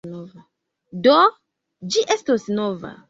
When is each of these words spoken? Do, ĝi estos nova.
Do, 1.07 1.17
ĝi 1.97 2.07
estos 2.17 2.49
nova. 2.59 2.95